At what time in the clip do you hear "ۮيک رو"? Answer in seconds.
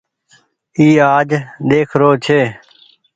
1.67-2.09